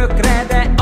[0.00, 0.79] ökrede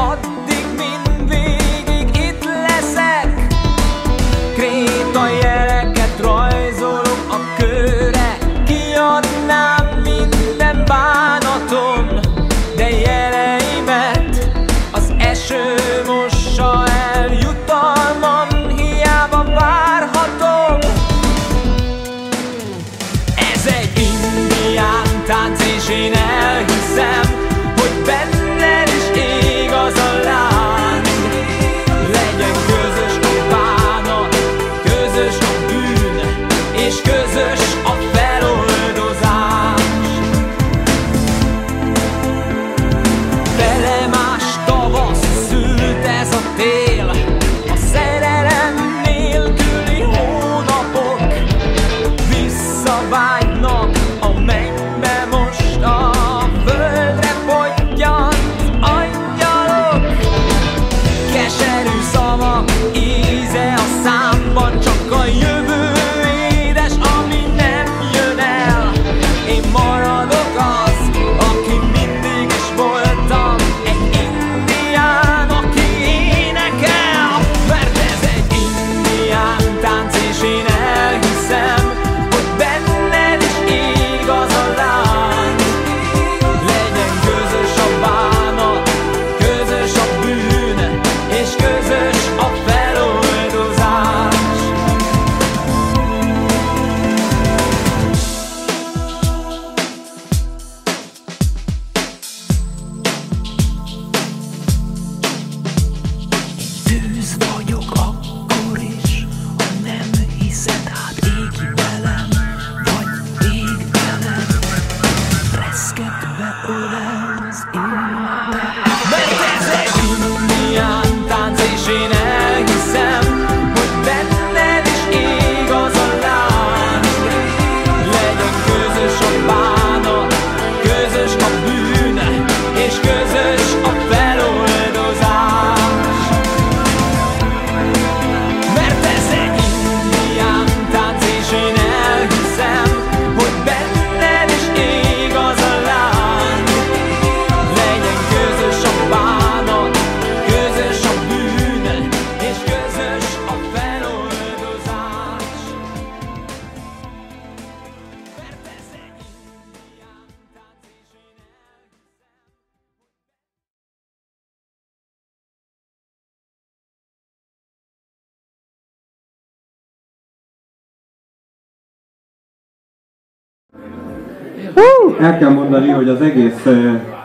[175.20, 176.66] El kell mondani, hogy az egész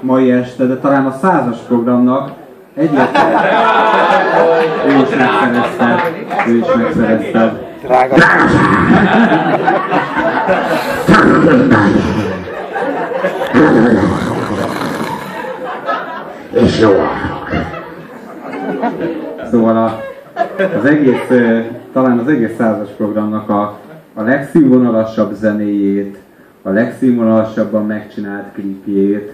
[0.02, 2.32] mai este, de talán a százas programnak
[2.76, 3.26] egyetlen...
[4.88, 6.04] Ő is megszerezte.
[6.48, 7.54] Ő is megszerezte.
[7.84, 8.16] Drága.
[16.52, 16.92] És jó.
[19.52, 20.00] Szóval a,
[20.80, 21.28] az egész,
[21.94, 23.78] talán az egész százas programnak a,
[24.14, 26.18] a legszínvonalasabb zenéjét,
[26.64, 29.34] a legszínvonalasabban megcsinált klipjét,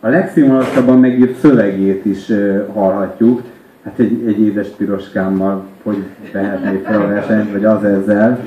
[0.00, 3.42] a legszínvonalasabban megírt szövegét is ö, hallhatjuk.
[3.84, 5.96] Hát egy, egy édes piroskámmal, hogy
[6.32, 8.38] vehetné fel a versenyt, vagy az ezzel.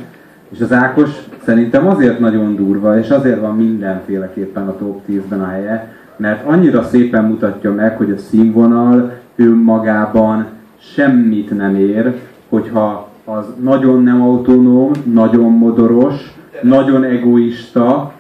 [0.50, 1.10] És az Ákos
[1.44, 6.84] szerintem azért nagyon durva, és azért van mindenféleképpen a top 10-ben a helye, mert annyira
[6.84, 10.46] szépen mutatja meg, hogy a színvonal önmagában
[10.78, 12.16] semmit nem ér,
[12.50, 18.14] hogyha az nagyon nem autonóm, nagyon modoros, nagyon egoista,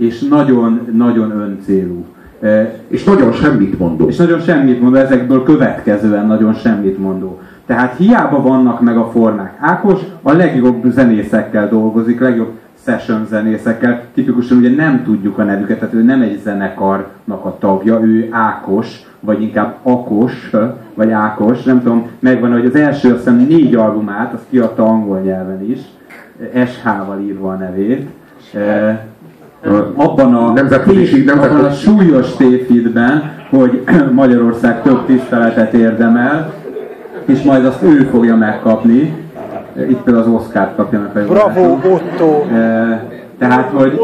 [0.00, 2.04] és nagyon-nagyon öncélú.
[2.40, 4.08] E, És nagyon semmit mondó.
[4.08, 7.38] És nagyon semmit mondó, ezekből következően nagyon semmit mondó.
[7.66, 9.56] Tehát hiába vannak meg a formák.
[9.60, 12.50] Ákos a legjobb zenészekkel dolgozik, legjobb
[12.84, 14.02] session zenészekkel.
[14.14, 19.02] Tipikusan ugye nem tudjuk a nevüket, tehát ő nem egy zenekarnak a tagja, ő Ákos,
[19.20, 20.50] vagy inkább Akos,
[20.94, 25.18] vagy Ákos, nem tudom, megvan, hogy az első azt hiszem négy albumát, azt kiadta angol
[25.18, 25.80] nyelven is,
[26.66, 28.08] SH-val írva a nevét.
[28.54, 29.09] E,
[29.94, 36.52] abban a, Nemzetközi- abban a súlyos tévhitben, hogy Magyarország több tiszteletet érdemel,
[37.24, 39.14] és majd azt ő fogja megkapni.
[39.88, 41.26] Itt például az Oscar kapja meg.
[41.26, 41.60] Bravo.
[41.74, 42.44] Otto!
[43.38, 44.00] Tehát, hogy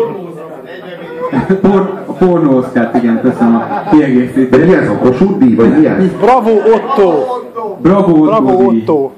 [1.61, 4.67] por, a pornó Oscar, igen, köszönöm a De kiegészítést.
[4.67, 6.05] mi ez a Kossuth díj, vagy mi ez?
[6.20, 7.25] Bravo, Otto!
[7.82, 8.81] Bravo, Bravo, Dudi.
[8.87, 9.11] Otto!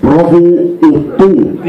[0.00, 0.36] Bravo
[0.80, 1.26] Otto.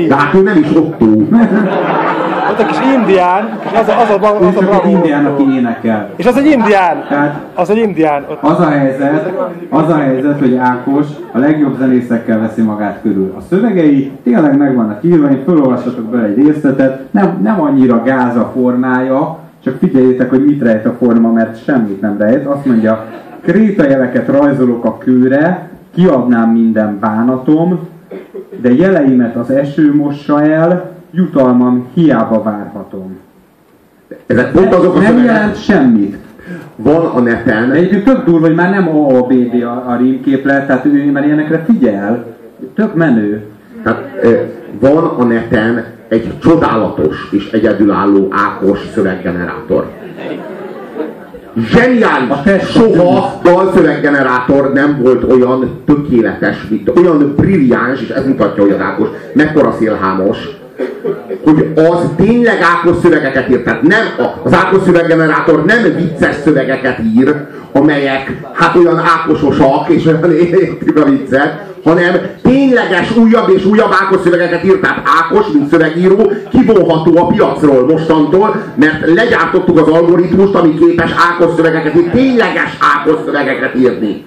[0.08, 1.06] De hát ő nem is Otto.
[2.58, 5.44] volt egy kis indián, és az a, az a, az a, az a indián, aki
[5.56, 6.10] énekel.
[6.16, 7.06] És az egy indián.
[7.10, 8.26] Tehát Az egy indián.
[8.42, 9.34] az a helyzet,
[9.70, 13.34] az a helyzet, hogy Ákos a legjobb zenészekkel veszi magát körül.
[13.38, 18.36] A szövegei tényleg meg vannak írva, én felolvassatok bele egy részletet, nem, nem annyira gáz
[18.36, 22.46] a formája, csak figyeljétek, hogy mit rejt a forma, mert semmit nem rejt.
[22.46, 23.06] Azt mondja,
[23.42, 27.80] krétajeleket rajzolok a kőre, kiadnám minden bánatom,
[28.62, 33.18] de jeleimet az eső mossa el, jutalmam hiába várhatom.
[34.26, 36.18] Ezek pont azok a nem szövegek, jelent semmit.
[36.76, 40.86] van a neten, De egyébként tök durva, hogy már nem A, A, a, rímképlet, tehát
[40.86, 42.26] ő már ilyenekre figyel.
[42.76, 43.46] Tök menő.
[43.84, 44.04] tehát
[44.80, 49.88] van a neten egy csodálatos és egyedülálló Ákos szöveggenerátor.
[51.58, 52.64] Zseniális!
[52.64, 59.08] Soha dalszöveggenerátor nem volt olyan tökéletes, mint olyan brilliáns, és ez mutatja, hogy az Ákos
[59.34, 60.38] mekkora szélhámos,
[61.44, 63.64] hogy az tényleg Ákos szövegeket ír.
[63.64, 67.36] Tehát nem, a- az Ákos szöveggenerátor nem vicces szövegeket ír,
[67.72, 74.22] amelyek hát olyan ákososak, és olyan értik a viccet, hanem tényleges újabb és újabb Ákos
[74.24, 74.80] szövegeket ír.
[74.80, 81.56] Tehát Ákos, mint szövegíró, kivonható a piacról mostantól, mert legyártottuk az algoritmust, ami képes Ákos
[81.56, 84.26] szövegeket írni, tényleges Ákos szövegeket írni.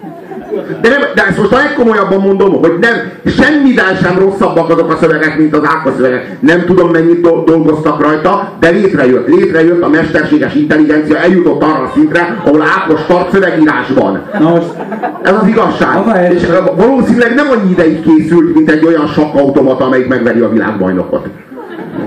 [0.83, 2.95] De, nem, de ezt most a legkomolyabban mondom, hogy nem,
[3.27, 6.37] semmivel sem rosszabbak azok a szövegek, mint az Ákos szövegek.
[6.41, 9.29] Nem tudom, mennyit do- dolgoztak rajta, de létrejött.
[9.29, 14.23] Létrejött a mesterséges intelligencia, eljutott arra a szintre, ahol Ákos tart szövegírásban.
[14.39, 14.69] Na most
[15.23, 16.33] Ez az igazság.
[16.33, 16.43] És
[16.77, 21.27] valószínűleg nem annyi ideig készült, mint egy olyan sakkautomata, amelyik megveri a világbajnokot.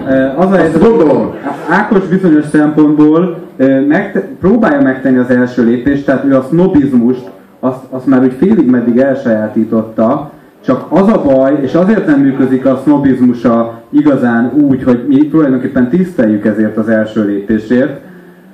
[0.08, 1.34] eh, az a helyzet, gondolom.
[1.70, 7.22] Ákos bizonyos szempontból eh, megte- próbálja megtenni az első lépést, tehát ő a sznobizmust,
[7.64, 10.32] azt, azt már úgy félig meddig elsajátította,
[10.66, 15.90] csak az a baj, és azért nem működik a sznobizmusa igazán úgy, hogy mi tulajdonképpen
[15.90, 18.00] tiszteljük ezért az első lépésért,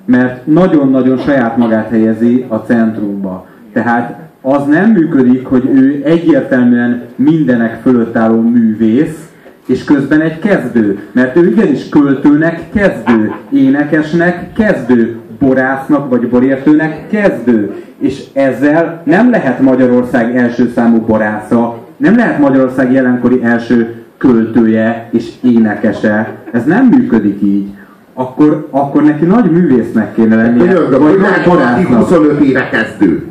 [0.05, 3.45] mert nagyon-nagyon saját magát helyezi a centrumba.
[3.73, 9.29] Tehát az nem működik, hogy ő egyértelműen mindenek fölött álló művész,
[9.65, 10.99] és közben egy kezdő.
[11.11, 17.75] Mert ő igenis költőnek kezdő, énekesnek kezdő, borásznak vagy borértőnek kezdő.
[17.99, 25.29] És ezzel nem lehet Magyarország első számú borásza, nem lehet Magyarország jelenkori első költője és
[25.43, 26.35] énekese.
[26.51, 27.67] Ez nem működik így.
[28.13, 31.99] Akkor, akkor neki nagy művésznek kéne lennie, Könyörgöm, vagy hogy nagy lehet valaki borásznak.
[31.99, 33.27] 25 éve kezdő?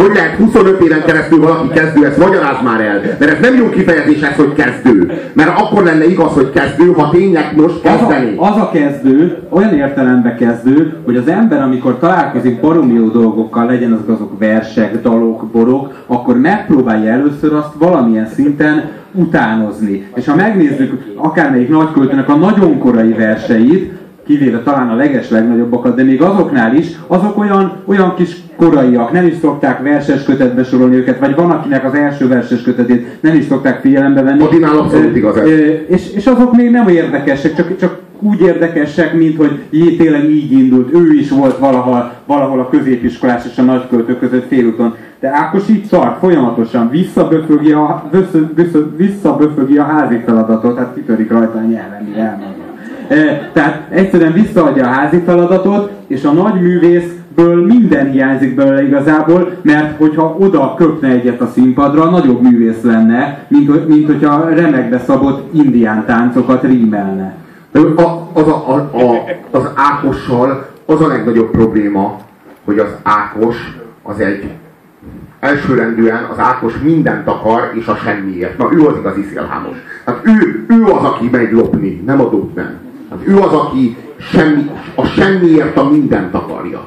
[0.00, 3.00] Hogy lehet 25 éven keresztül valaki kezdő, ezt magyaráz már el.
[3.18, 5.12] Mert ez nem jó kifejezés ez, hogy kezdő.
[5.32, 8.36] Mert akkor lenne igaz, hogy kezdő, ha tényleg most Az kezdené.
[8.36, 13.66] a, az a kezdő, olyan értelemben kezdő, hogy az ember, amikor találkozik baromi jó dolgokkal,
[13.66, 20.08] legyen azok azok versek, dalok, borok, akkor megpróbálja először azt valamilyen szinten utánozni.
[20.14, 23.92] És ha megnézzük akármelyik nagyköltőnek a nagyon korai verseit,
[24.30, 29.26] kivéve talán a leges legnagyobbakat, de még azoknál is, azok olyan, olyan kis koraiak, nem
[29.26, 33.44] is szokták verses kötetbe sorolni őket, vagy van, akinek az első verses kötetét nem is
[33.44, 34.42] szokták figyelembe venni.
[34.42, 35.48] Odinál abszolút igaz ez.
[35.88, 40.52] és, és azok még nem érdekesek, csak, csak úgy érdekesek, mint hogy jé, tényleg így
[40.52, 40.94] indult.
[40.94, 44.94] Ő is volt valahol, valahol a középiskolás és a nagyköltő között félúton.
[45.20, 51.30] De Ákos így tart, folyamatosan visszaböfögi a, vissza, vissza, visszaböfögi a házi feladatot, hát kitörik
[51.30, 52.59] rajta a nyelven, elmondja.
[53.52, 59.98] Tehát egyszerűen visszaadja a házi feladatot, és a nagy művészből minden hiányzik belőle igazából, mert
[59.98, 66.04] hogyha oda köpne egyet a színpadra, nagyobb művész lenne, mint, mint hogyha remekbe szabott indián
[66.06, 67.34] táncokat rímelne.
[67.72, 72.16] A, az, a, a, a, az Ákossal az a legnagyobb probléma,
[72.64, 73.56] hogy az Ákos
[74.02, 74.50] az egy
[75.40, 78.58] elsőrendűen az Ákos mindent akar, és a semmiért.
[78.58, 79.76] Na, ő az igazi szélhámos.
[80.04, 82.88] Hát ő, ő az, aki megy lopni, nem a nem.
[83.24, 86.80] Ő az, aki semmi, a semmiért a mindent akarja.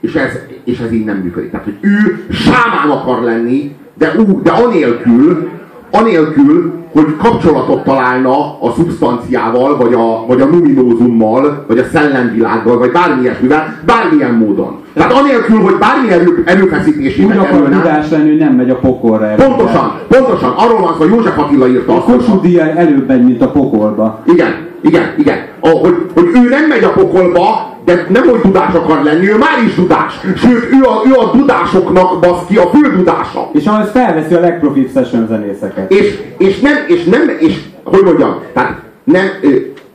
[0.00, 0.30] És ez,
[0.64, 1.50] és ez így nem működik.
[1.50, 5.48] Tehát, hogy ő sámán akar lenni, de, ú, de anélkül,
[5.90, 12.90] anélkül, hogy kapcsolatot találna a szubstanciával, vagy a, vagy a numinózummal, vagy a szellemvilággal, vagy
[12.90, 14.78] bármi ilyesmivel, bármilyen módon.
[14.94, 19.24] Tehát anélkül, hogy bármi erő, erőfeszítésébe Úgy akar tudás lenni, hogy nem megy a pokolra.
[19.24, 19.44] előtte.
[19.44, 23.50] Pontosan, pontosan, arról van szó, hogy József Attila írta A Kossuth előbb megy, mint a
[23.50, 24.22] pokolba.
[24.26, 25.38] igen, igen, igen.
[25.60, 25.94] A, hogy,
[26.34, 30.20] ő nem megy a pokolba, de nem hogy dudás akar lenni, ő már is dudás.
[30.36, 33.50] Sőt, ő a, ő a dudásoknak baszki a fő dudása.
[33.52, 35.92] És ahhoz felveszi a legprofibb session zenészeket.
[35.92, 39.26] És, és nem, és nem, és hogy mondjam, tehát nem,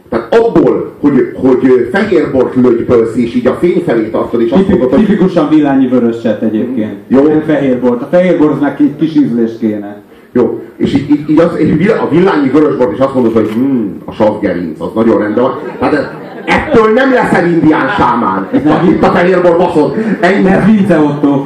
[0.10, 4.90] tehát abból, hogy, hogy fehérbort lögybölsz, és így a fény felé tartod, és azt mondod,
[4.90, 6.94] hogy Tipikusan villányi vöröset egyébként.
[7.08, 7.22] Jó.
[7.22, 8.02] Nem fehér bort.
[8.02, 10.04] A fehér boroznak egy kis ízlés kéne.
[10.36, 13.98] Jó, és így, így, így az, és a villányi vörösbort is azt mondod, hogy hmm,
[14.06, 15.60] a savgerinc, az nagyon rendben van.
[15.80, 16.08] Hát ez,
[16.46, 18.48] ettől nem leszel indián sámán.
[18.54, 19.96] Itt a, itt a fehérbor baszod.
[20.20, 20.48] Ennyi.
[20.48, 21.46] Ez Vince Otto.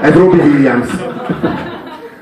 [0.00, 0.88] Ez Robbie Williams.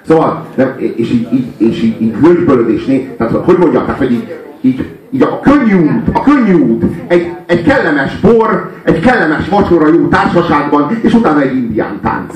[0.06, 4.36] Szóval, nem, és így, így, és így, így hölgybölödésné, tehát hogy mondjam, tehát hogy így,
[4.60, 9.88] így, így a könnyű út, a könnyű út, egy, egy kellemes bor, egy kellemes vacsora
[9.88, 12.34] jó társaságban, és utána egy indián tánc.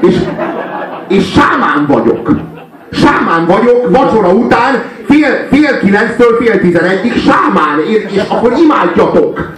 [0.00, 0.16] És,
[1.08, 2.30] és sámán vagyok.
[2.90, 9.52] Sámán vagyok, vacsora után, fél, fél kilenctől fél tizenegyig sámán, és, és akkor imádjatok.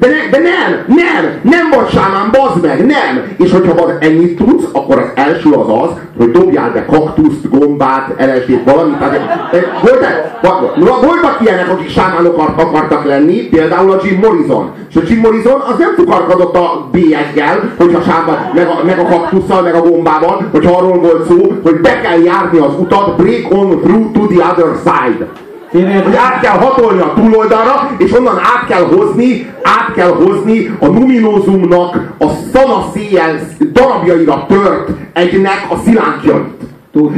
[0.00, 3.34] De, ne, de nem, nem, nem vagy sámán, bazd meg, nem!
[3.36, 8.08] És hogyha van ennyit tudsz, akkor az első az az, hogy dobjál be kaktuszt, gombát,
[8.18, 8.98] LSD-t, valamit.
[8.98, 9.40] Tehát,
[9.82, 14.70] voltak, voltak ilyenek, akik sámánok akartak lenni, például a Jim Morrison.
[14.90, 19.04] És a Jim Morrison az nem fukarkodott a bélyeggel, hogyha sámán, meg a, meg a
[19.04, 23.52] kaktusszal, meg a gombával, hogyha arról volt szó, hogy be kell járni az utat, break
[23.52, 25.26] on through to the other side.
[25.70, 30.86] Hogy át kell hatolni a túloldalra, és onnan át kell hozni, át kell hozni a
[30.86, 33.38] numinózumnak a szanaszéjjel
[33.72, 36.44] darabjaira tört egynek a szilánkjait.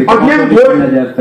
[0.07, 1.17] Az nem volt,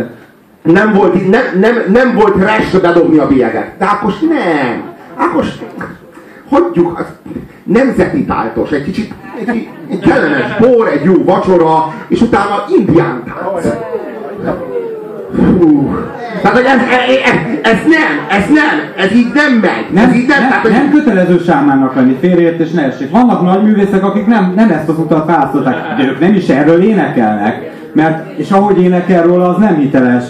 [0.62, 3.78] nem volt, nem, nem, nem volt res bedobni a bélyeget.
[3.78, 4.84] De Ákos nem.
[5.16, 5.48] Ákos,
[6.50, 7.06] hagyjuk, az
[7.64, 9.14] nemzeti táltos, egy kicsit
[9.46, 13.68] egy, egy kellemes bor, egy jó vacsora, és utána indián tánc.
[15.36, 15.90] Fú.
[16.42, 16.80] Tehát, hogy ez,
[17.26, 19.86] ez, ez, nem, ez nem, ez így nem megy.
[19.94, 23.12] Nem, ez így nem, nem, tehát, hogy nem kötelező sámánnak lenni, félreértés ne essék.
[23.12, 26.84] Vannak nagy művészek, akik nem, nem ezt az utat választották, de ők nem is erről
[26.84, 27.70] énekelnek.
[27.94, 30.24] Mert, és ahogy énekel róla, az nem hiteles.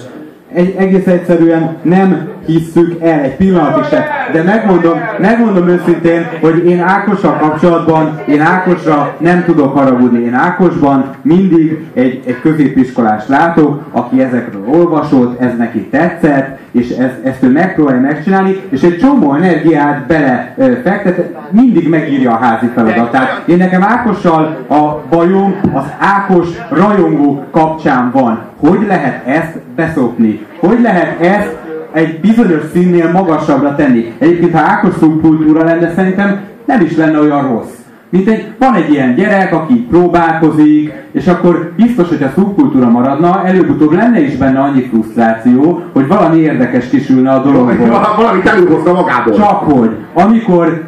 [0.54, 4.06] Egy, egész egyszerűen nem hisszük el egy pillanatig se.
[4.32, 10.24] De megmondom, megmondom őszintén, hogy én Ákossal kapcsolatban, én Ákosra nem tudok haragudni.
[10.24, 17.12] Én Ákosban mindig egy, egy középiskolás látok, aki ezekről olvasott, ez neki tetszett, és ez,
[17.24, 20.54] ezt ő megpróbálja megcsinálni, és egy csomó energiát bele
[20.84, 23.42] fektet, mindig megírja a házi feladatát.
[23.46, 28.50] Én nekem Ákossal a bajom az Ákos rajongó kapcsán van.
[28.68, 30.46] Hogy lehet ezt beszopni?
[30.60, 31.58] Hogy lehet ezt
[31.92, 34.14] egy bizonyos színnél magasabbra tenni?
[34.18, 37.80] Egyébként, ha Ákos szubkultúra lenne, szerintem nem is lenne olyan rossz.
[38.10, 43.46] Mint egy, van egy ilyen gyerek, aki próbálkozik, és akkor biztos, hogy a szubkultúra maradna,
[43.46, 47.88] előbb-utóbb lenne is benne annyi frusztráció, hogy valami érdekes kisülne a dologból.
[47.88, 49.34] val- valamit előhozna magából.
[49.36, 50.84] Csak hogy, amikor,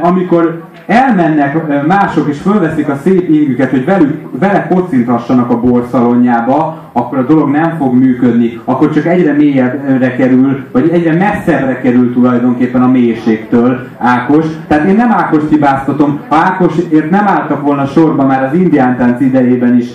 [0.00, 7.18] amikor elmennek mások és fölveszik a szép ingüket, hogy velük, vele kocinthassanak a borszalonjába, akkor
[7.18, 12.82] a dolog nem fog működni, akkor csak egyre mélyebbre kerül, vagy egyre messzebbre kerül tulajdonképpen
[12.82, 14.46] a mélységtől Ákos.
[14.66, 19.20] Tehát én nem Ákos hibáztatom, ha Ákosért nem álltak volna sorba már az indián tánc
[19.20, 19.86] idejében is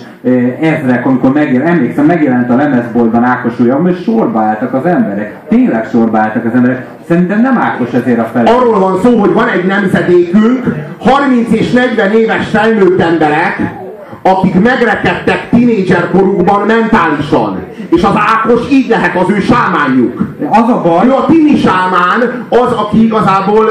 [0.60, 5.39] ezrek, amikor megjelent, emlékszem, megjelent a lemezboltban Ákos ujjam, és sorba álltak az emberek.
[5.50, 6.86] Tényleg sorba álltak az emberek.
[7.08, 8.50] Szerintem nem Ákos ezért a felé.
[8.50, 10.64] Arról van szó, hogy van egy nemzedékünk,
[10.98, 13.78] 30 és 40 éves felnőtt emberek,
[14.22, 17.58] akik megrekedtek tínédzser korukban mentálisan.
[17.90, 20.22] És az Ákos így lehet az ő sámánjuk.
[20.50, 23.64] Az a baj, Ő a tini sámán az, aki igazából,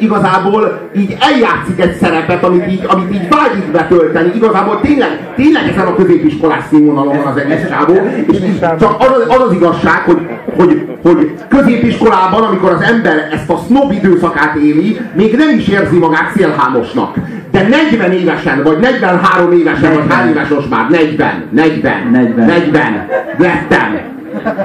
[0.00, 4.32] igazából így eljátszik egy szerepet, amit így, amit így vágyik betölteni.
[4.34, 7.94] Igazából tényleg, tényleg ezen a középiskolás színvonalon van az egész csávó.
[8.26, 10.26] És csak az, az az igazság, hogy,
[10.56, 15.98] hogy, hogy középiskolában, amikor az ember ezt a snob időszakát éli, még nem is érzi
[15.98, 17.16] magát szélhámosnak.
[17.50, 20.90] De 40 évesen, vagy 43 évesen, vagy hány éves most már?
[20.90, 22.46] 40, 40, 40.
[22.46, 23.06] 40
[23.36, 24.12] lettem.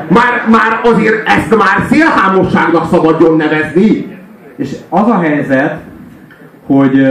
[0.08, 4.18] Már, már azért ezt már szélhámosságnak szabadjon nevezni.
[4.58, 5.78] És az a helyzet,
[6.66, 7.08] hogy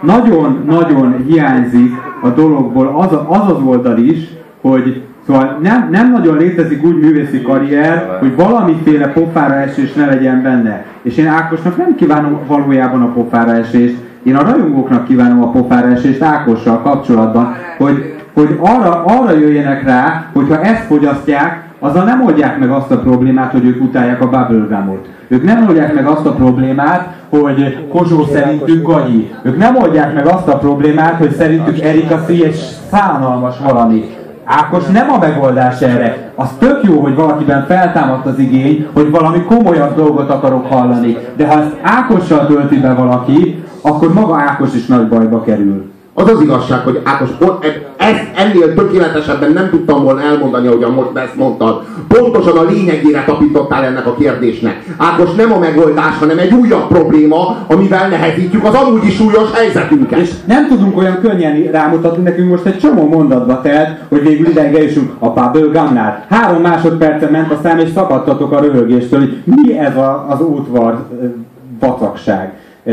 [0.00, 4.18] nagyon-nagyon hiányzik a dologból az, az az oldal is,
[4.60, 10.42] hogy szóval nem, nem nagyon létezik úgy művészi karrier, hogy valamiféle pofára esés ne legyen
[10.42, 10.84] benne.
[11.02, 15.88] És én Ákosnak nem kívánom valójában a pofára esést, én a rajongóknak kívánom a pofára
[15.88, 22.58] esést Ákossal kapcsolatban, hogy, hogy arra, arra jöjjenek rá, hogyha ezt fogyasztják, azzal nem oldják
[22.58, 25.08] meg azt a problémát, hogy ők utálják a bubblegumot.
[25.28, 29.30] Ők nem oldják meg azt a problémát, hogy Kozsó szerintük gagyi.
[29.42, 32.28] Ők nem oldják meg azt a problémát, hogy szerintük Erika C.
[32.28, 32.54] egy
[32.90, 34.04] szánalmas valami.
[34.52, 36.32] Ákos nem a megoldás erre.
[36.34, 41.16] Az tök jó, hogy valakiben feltámadt az igény, hogy valami komolyabb dolgot akarok hallani.
[41.36, 45.90] De ha ezt Ákossal tölti be valaki, akkor maga Ákos is nagy bajba kerül.
[46.14, 47.28] Az az igazság, hogy Ákos,
[48.00, 51.82] ezt ennél tökéletesebben nem tudtam volna elmondani, ahogyan most ezt mondtad.
[52.08, 54.84] Pontosan a lényegére tapítottál ennek a kérdésnek.
[54.96, 60.18] Ákos nem a megoldás, hanem egy újabb probléma, amivel nehezítjük az amúgy is súlyos helyzetünket.
[60.18, 64.74] És nem tudunk olyan könnyen rámutatni, nekünk most egy csomó mondatba telt, hogy végül ideig
[64.74, 66.24] eljussunk a Bubblegumnál.
[66.28, 71.06] Három másodperce ment a szám, és szabadtatok a röhögéstől, hogy mi ez a, az útvar
[71.80, 72.52] vacakság.
[72.84, 72.92] E,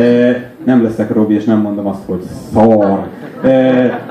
[0.64, 2.22] nem leszek Robi, és nem mondom azt, hogy
[2.54, 3.08] szar.
[3.44, 4.06] E,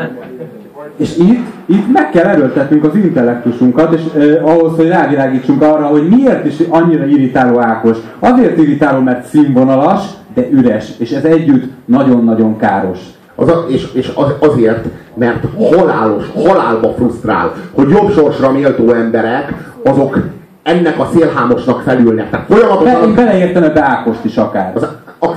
[0.97, 6.09] és itt, itt meg kell erőltetnünk az intellektusunkat, és eh, ahhoz, hogy rávilágítsunk arra, hogy
[6.09, 7.97] miért is annyira irritáló Ákos.
[8.19, 10.03] Azért irritáló, mert színvonalas,
[10.35, 12.99] de üres, és ez együtt nagyon-nagyon káros.
[13.35, 14.85] Az a, és és az, azért,
[15.15, 20.19] mert halálos, halálba frusztrál, hogy jobb sorsra méltó emberek, azok
[20.63, 22.31] ennek a szélhámosnak felülnek.
[22.31, 23.15] Tehát Be, én folyamatosan...
[23.15, 24.73] beleértem ebbe Ákost is akár.
[24.75, 24.83] Az,
[25.19, 25.35] a,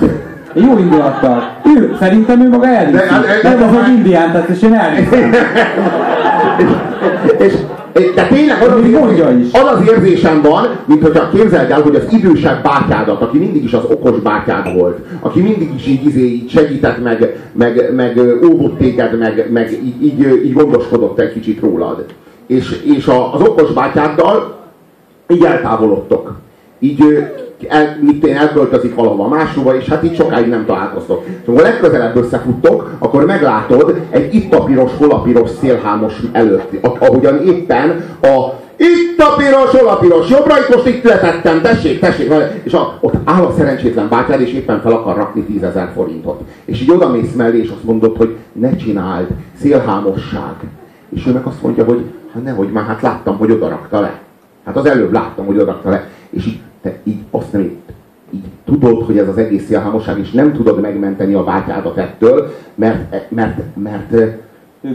[0.54, 1.56] Jó indulattal.
[1.76, 2.96] Ő, szerintem ő maga elviszi.
[2.96, 5.32] De- de- Nem az, hogy indián tett, és én elviszem.
[7.38, 7.52] és,
[8.14, 9.52] de tényleg az az, mondja is.
[9.52, 13.72] az az érzésem van, mint hogyha képzeld el, hogy az idősebb bátyádat, aki mindig is
[13.72, 18.78] az okos bátyád volt, aki mindig is így, izé, így segített, meg, meg, meg óvott
[18.78, 22.04] téged, meg, meg így, így, így gondoskodott egy kicsit rólad.
[22.46, 24.58] És, és a, az okos bátyáddal
[25.28, 26.36] így eltávolodtok.
[26.78, 27.24] Így
[27.68, 31.24] el, mit én elköltözik valahova máshova, és hát így sokáig nem találkoztok.
[31.46, 37.46] Amikor legközelebb összefuttok, akkor meglátod egy itt a piros, hol a piros szélhámos előtt, ahogyan
[37.46, 42.32] éppen a itt a piros, hol a piros, jobbra itt most itt letettem, tessék, tessék,
[42.62, 46.40] és a, ott áll a szerencsétlen bátyád, és éppen fel akar rakni 10 ezer forintot.
[46.64, 49.26] És így oda mész mellé, és azt mondod, hogy ne csináld,
[49.60, 50.54] szélhámosság.
[51.14, 54.20] És ő meg azt mondja, hogy hát nehogy már, hát láttam, hogy oda rakta le.
[54.64, 56.08] Hát az előbb láttam, hogy oda rakta le.
[56.30, 57.70] És így, te így azt nem
[58.30, 63.30] így tudod, hogy ez az egész szélhámosság, és nem tudod megmenteni a bátyádat ettől, mert,
[63.30, 64.10] mert, mert,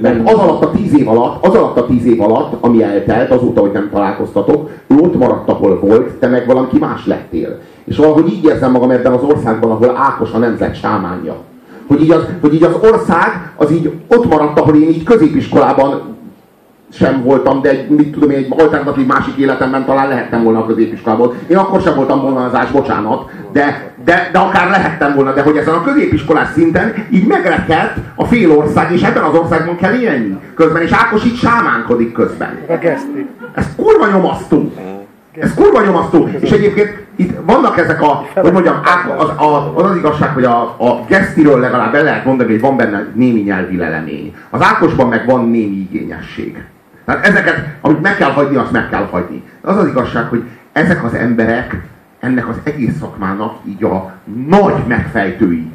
[0.01, 3.31] mert az alatt a tíz év alatt, az alatt a tíz év alatt, ami eltelt,
[3.31, 7.59] azóta, hogy nem találkoztatok, ő ott maradt, ahol volt, te meg valaki más lettél.
[7.83, 11.36] És valahogy így érzem magam ebben az országban, ahol Ákos a nemzet sámánja.
[11.88, 16.14] Hogy így, az, hogy így az ország, az így ott maradt, ahol én így középiskolában
[16.97, 20.65] sem voltam, de egy, mit tudom én, egy alternatív másik életemben talán lehettem volna a
[20.65, 21.34] középiskolában.
[21.47, 25.73] Én akkor sem voltam vonalazás, bocsánat, de, de, de akár lehettem volna, de hogy ezen
[25.73, 30.81] a középiskolás szinten így megrekedt a fél ország, és ebben az országban kell élni közben,
[30.81, 32.60] és Ákos így sámánkodik közben.
[32.67, 33.29] A geszti.
[33.55, 34.71] Ez kurva nyomasztó.
[35.39, 36.29] Ez kurva nyomasztó.
[36.39, 38.75] És egyébként itt vannak ezek a, hogy mondjam,
[39.17, 42.77] az, a, az, az igazság, hogy a, a gesztiről legalább el lehet mondani, hogy van
[42.77, 44.36] benne némi nyelvi lelemény.
[44.49, 46.63] Az Ákosban meg van némi igényesség.
[47.05, 49.43] Tehát ezeket, amit meg kell hagyni, azt meg kell hagyni.
[49.61, 51.81] Az az igazság, hogy ezek az emberek
[52.19, 54.13] ennek az egész szakmának így a
[54.47, 55.71] nagy megfejtői.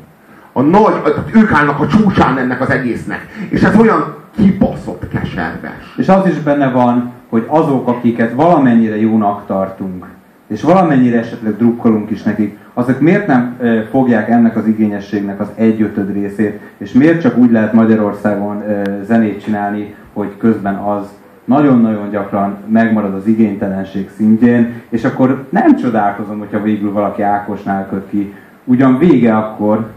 [0.53, 3.27] A nagy, tehát ők állnak a csúcsán ennek az egésznek.
[3.49, 5.95] És ez olyan kibaszott keserves.
[5.97, 10.05] És az is benne van, hogy azok, akiket valamennyire jónak tartunk,
[10.47, 13.57] és valamennyire esetleg drukkolunk is nekik, azok miért nem
[13.91, 18.63] fogják ennek az igényességnek az egyötöd részét, és miért csak úgy lehet Magyarországon
[19.07, 21.07] zenét csinálni, hogy közben az
[21.51, 28.09] nagyon-nagyon gyakran megmarad az igénytelenség szintjén, és akkor nem csodálkozom, hogyha végül valaki Ákosnál köt
[28.11, 28.35] ki.
[28.65, 29.91] Ugyan vége akkor,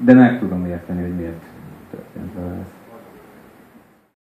[0.00, 1.42] de meg tudom érteni, hogy miért
[1.90, 2.75] történt vele ez.